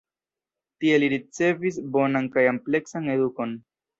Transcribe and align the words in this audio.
Tie 0.83 0.95
li 1.03 1.09
ricevis 1.13 1.77
bonan 1.97 2.31
kaj 2.37 2.47
ampleksan 2.55 3.13
edukon. 3.17 3.57